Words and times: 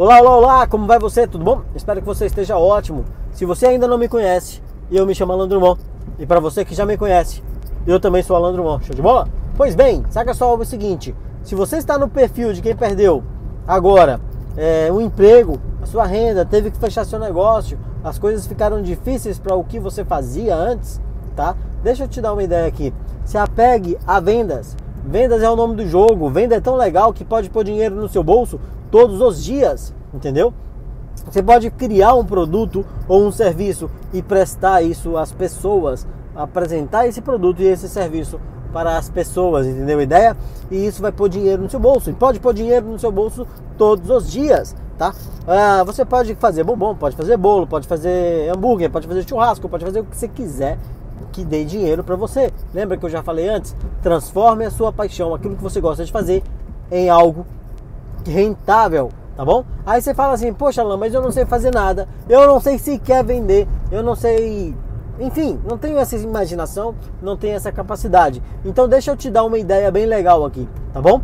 Olá, 0.00 0.18
olá, 0.18 0.36
olá, 0.38 0.66
como 0.66 0.86
vai 0.86 0.98
você? 0.98 1.26
Tudo 1.26 1.44
bom? 1.44 1.60
Espero 1.74 2.00
que 2.00 2.06
você 2.06 2.24
esteja 2.24 2.56
ótimo. 2.56 3.04
Se 3.32 3.44
você 3.44 3.66
ainda 3.66 3.86
não 3.86 3.98
me 3.98 4.08
conhece, 4.08 4.62
eu 4.90 5.04
me 5.04 5.14
chamo 5.14 5.34
Alan 5.34 5.46
Drummond. 5.46 5.78
E 6.18 6.24
para 6.24 6.40
você 6.40 6.64
que 6.64 6.74
já 6.74 6.86
me 6.86 6.96
conhece, 6.96 7.42
eu 7.86 8.00
também 8.00 8.22
sou 8.22 8.34
Alan 8.34 8.54
Drummond. 8.54 8.86
Show 8.86 8.96
de 8.96 9.02
bola? 9.02 9.28
Pois 9.58 9.74
bem, 9.74 10.02
saca 10.08 10.32
só 10.32 10.56
o 10.56 10.64
seguinte: 10.64 11.14
se 11.42 11.54
você 11.54 11.76
está 11.76 11.98
no 11.98 12.08
perfil 12.08 12.54
de 12.54 12.62
quem 12.62 12.74
perdeu 12.74 13.22
agora 13.68 14.22
é, 14.56 14.90
um 14.90 15.02
emprego, 15.02 15.60
a 15.82 15.86
sua 15.86 16.06
renda, 16.06 16.46
teve 16.46 16.70
que 16.70 16.78
fechar 16.78 17.04
seu 17.04 17.18
negócio, 17.18 17.78
as 18.02 18.18
coisas 18.18 18.46
ficaram 18.46 18.80
difíceis 18.80 19.38
para 19.38 19.54
o 19.54 19.62
que 19.62 19.78
você 19.78 20.02
fazia 20.02 20.56
antes, 20.56 20.98
tá? 21.36 21.54
Deixa 21.82 22.04
eu 22.04 22.08
te 22.08 22.22
dar 22.22 22.32
uma 22.32 22.42
ideia 22.42 22.66
aqui. 22.66 22.90
Se 23.22 23.36
apegue 23.36 23.98
a 24.06 24.18
vendas. 24.18 24.74
Vendas 25.10 25.42
é 25.42 25.50
o 25.50 25.56
nome 25.56 25.74
do 25.74 25.84
jogo. 25.88 26.30
Venda 26.30 26.54
é 26.54 26.60
tão 26.60 26.76
legal 26.76 27.12
que 27.12 27.24
pode 27.24 27.50
pôr 27.50 27.64
dinheiro 27.64 27.96
no 27.96 28.08
seu 28.08 28.22
bolso 28.22 28.60
todos 28.92 29.20
os 29.20 29.42
dias, 29.42 29.92
entendeu? 30.14 30.54
Você 31.28 31.42
pode 31.42 31.68
criar 31.72 32.14
um 32.14 32.24
produto 32.24 32.86
ou 33.08 33.26
um 33.26 33.32
serviço 33.32 33.90
e 34.12 34.22
prestar 34.22 34.82
isso 34.82 35.16
às 35.16 35.32
pessoas, 35.32 36.06
apresentar 36.34 37.08
esse 37.08 37.20
produto 37.20 37.60
e 37.60 37.66
esse 37.66 37.88
serviço 37.88 38.40
para 38.72 38.96
as 38.96 39.10
pessoas, 39.10 39.66
entendeu 39.66 39.98
a 39.98 40.02
ideia? 40.02 40.36
E 40.70 40.86
isso 40.86 41.02
vai 41.02 41.10
pôr 41.10 41.28
dinheiro 41.28 41.60
no 41.60 41.68
seu 41.68 41.80
bolso. 41.80 42.08
E 42.08 42.12
pode 42.12 42.38
pôr 42.38 42.54
dinheiro 42.54 42.86
no 42.86 42.98
seu 42.98 43.10
bolso 43.10 43.48
todos 43.76 44.08
os 44.10 44.30
dias, 44.30 44.76
tá? 44.96 45.12
Ah, 45.44 45.82
você 45.82 46.04
pode 46.04 46.36
fazer 46.36 46.62
bombom, 46.62 46.94
pode 46.94 47.16
fazer 47.16 47.36
bolo, 47.36 47.66
pode 47.66 47.88
fazer 47.88 48.48
hambúrguer, 48.48 48.88
pode 48.88 49.08
fazer 49.08 49.28
churrasco, 49.28 49.68
pode 49.68 49.84
fazer 49.84 49.98
o 49.98 50.04
que 50.04 50.16
você 50.16 50.28
quiser 50.28 50.78
que 51.30 51.44
dê 51.44 51.64
dinheiro 51.64 52.04
para 52.04 52.16
você. 52.16 52.52
Lembra 52.74 52.96
que 52.96 53.04
eu 53.04 53.10
já 53.10 53.22
falei 53.22 53.48
antes? 53.48 53.74
Transforme 54.02 54.64
a 54.64 54.70
sua 54.70 54.92
paixão, 54.92 55.34
aquilo 55.34 55.56
que 55.56 55.62
você 55.62 55.80
gosta 55.80 56.04
de 56.04 56.12
fazer, 56.12 56.42
em 56.90 57.08
algo 57.08 57.46
rentável, 58.26 59.10
tá 59.36 59.44
bom? 59.44 59.64
Aí 59.86 60.00
você 60.00 60.12
fala 60.12 60.34
assim, 60.34 60.52
poxa 60.52 60.82
Alain, 60.82 60.98
mas 60.98 61.14
eu 61.14 61.22
não 61.22 61.30
sei 61.30 61.44
fazer 61.44 61.72
nada, 61.72 62.08
eu 62.28 62.46
não 62.46 62.60
sei 62.60 62.78
se 62.78 62.98
quer 62.98 63.24
vender, 63.24 63.66
eu 63.90 64.02
não 64.02 64.14
sei. 64.14 64.74
Enfim, 65.18 65.60
não 65.68 65.76
tenho 65.76 65.98
essa 65.98 66.16
imaginação, 66.16 66.94
não 67.20 67.36
tenho 67.36 67.54
essa 67.54 67.70
capacidade. 67.70 68.42
Então 68.64 68.88
deixa 68.88 69.10
eu 69.10 69.16
te 69.16 69.30
dar 69.30 69.44
uma 69.44 69.58
ideia 69.58 69.90
bem 69.90 70.06
legal 70.06 70.44
aqui, 70.44 70.68
tá 70.92 71.00
bom? 71.00 71.20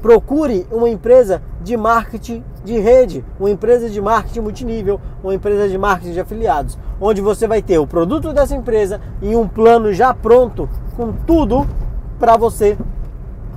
Procure 0.00 0.66
uma 0.70 0.88
empresa 0.88 1.42
de 1.60 1.76
marketing 1.76 2.44
de 2.64 2.78
rede, 2.78 3.24
uma 3.40 3.50
empresa 3.50 3.88
de 3.88 4.00
marketing 4.00 4.40
multinível, 4.40 5.00
uma 5.22 5.34
empresa 5.34 5.68
de 5.68 5.78
marketing 5.78 6.12
de 6.12 6.20
afiliados, 6.20 6.78
onde 7.00 7.20
você 7.20 7.46
vai 7.46 7.62
ter 7.62 7.78
o 7.78 7.86
produto 7.86 8.32
dessa 8.32 8.54
empresa 8.54 9.00
em 9.22 9.34
um 9.34 9.48
plano 9.48 9.92
já 9.92 10.14
pronto 10.14 10.68
com 10.96 11.12
tudo 11.12 11.66
para 12.18 12.36
você 12.36 12.76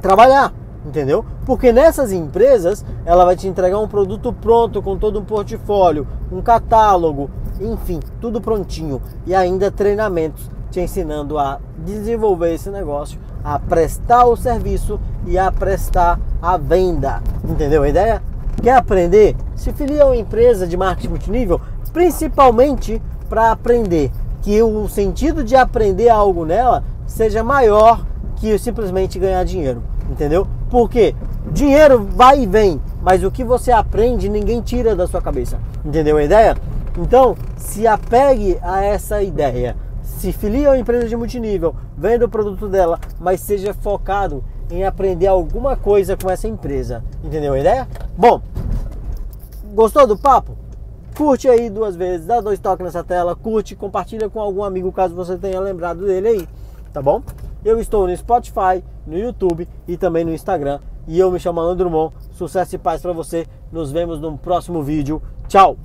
trabalhar 0.01 0.53
entendeu? 0.85 1.25
Porque 1.45 1.71
nessas 1.71 2.11
empresas 2.11 2.85
ela 3.05 3.25
vai 3.25 3.35
te 3.35 3.47
entregar 3.47 3.79
um 3.79 3.87
produto 3.87 4.33
pronto 4.33 4.81
com 4.81 4.97
todo 4.97 5.19
um 5.19 5.25
portfólio, 5.25 6.07
um 6.31 6.41
catálogo, 6.41 7.29
enfim, 7.59 7.99
tudo 8.21 8.41
prontinho 8.41 9.01
e 9.25 9.33
ainda 9.33 9.71
treinamentos 9.71 10.49
te 10.71 10.79
ensinando 10.79 11.37
a 11.37 11.59
desenvolver 11.77 12.53
esse 12.53 12.69
negócio, 12.69 13.19
a 13.43 13.59
prestar 13.59 14.25
o 14.25 14.35
serviço 14.35 14.99
e 15.25 15.37
a 15.37 15.51
prestar 15.51 16.19
a 16.41 16.57
venda. 16.57 17.21
Entendeu 17.43 17.83
a 17.83 17.89
ideia? 17.89 18.21
Quer 18.61 18.75
aprender? 18.75 19.35
Se 19.55 19.71
filia 19.71 20.03
a 20.03 20.07
uma 20.07 20.17
empresa 20.17 20.67
de 20.67 20.75
marketing 20.75 21.09
multinível, 21.09 21.61
principalmente 21.93 23.01
para 23.29 23.51
aprender 23.51 24.11
que 24.41 24.61
o 24.61 24.87
sentido 24.87 25.43
de 25.43 25.55
aprender 25.55 26.09
algo 26.09 26.45
nela 26.45 26.83
seja 27.05 27.43
maior 27.43 28.05
que 28.35 28.57
simplesmente 28.57 29.19
ganhar 29.19 29.43
dinheiro 29.43 29.83
entendeu? 30.09 30.47
Porque 30.69 31.15
dinheiro 31.51 32.07
vai 32.11 32.41
e 32.41 32.45
vem, 32.45 32.81
mas 33.01 33.23
o 33.23 33.31
que 33.31 33.43
você 33.43 33.71
aprende 33.71 34.27
ninguém 34.27 34.61
tira 34.61 34.95
da 34.95 35.07
sua 35.07 35.21
cabeça, 35.21 35.59
entendeu 35.85 36.17
a 36.17 36.23
ideia? 36.23 36.57
Então, 36.97 37.37
se 37.55 37.87
apegue 37.87 38.57
a 38.61 38.83
essa 38.83 39.21
ideia. 39.21 39.75
Se 40.19 40.33
filie 40.33 40.65
a 40.65 40.71
uma 40.71 40.77
empresa 40.77 41.07
de 41.07 41.15
multinível, 41.15 41.73
venda 41.97 42.25
o 42.25 42.29
produto 42.29 42.67
dela, 42.67 42.99
mas 43.21 43.39
seja 43.39 43.73
focado 43.73 44.43
em 44.69 44.83
aprender 44.83 45.27
alguma 45.27 45.77
coisa 45.77 46.17
com 46.17 46.29
essa 46.29 46.45
empresa. 46.45 47.01
Entendeu 47.23 47.53
a 47.53 47.59
ideia? 47.59 47.87
Bom, 48.17 48.41
gostou 49.73 50.05
do 50.05 50.17
papo? 50.17 50.57
Curte 51.15 51.47
aí 51.47 51.69
duas 51.69 51.95
vezes, 51.95 52.27
dá 52.27 52.41
dois 52.41 52.59
toques 52.59 52.83
nessa 52.83 53.01
tela, 53.01 53.33
curte, 53.33 53.77
compartilha 53.77 54.29
com 54.29 54.41
algum 54.41 54.61
amigo 54.61 54.91
caso 54.91 55.15
você 55.15 55.37
tenha 55.37 55.57
lembrado 55.61 56.05
dele 56.05 56.27
aí, 56.27 56.47
tá 56.91 57.01
bom? 57.01 57.23
Eu 57.63 57.79
estou 57.79 58.05
no 58.05 58.17
Spotify, 58.17 58.83
no 59.07 59.17
YouTube 59.17 59.69
e 59.87 59.95
também 59.95 60.25
no 60.25 60.33
Instagram. 60.33 60.81
E 61.07 61.17
eu 61.17 61.31
me 61.31 61.39
chamo 61.39 61.61
Alan 61.61 61.77
Drummond. 61.77 62.13
Sucesso 62.33 62.75
e 62.75 62.77
paz 62.77 63.01
para 63.01 63.13
você. 63.13 63.47
Nos 63.71 63.89
vemos 63.89 64.19
no 64.19 64.37
próximo 64.37 64.83
vídeo. 64.83 65.21
Tchau! 65.47 65.77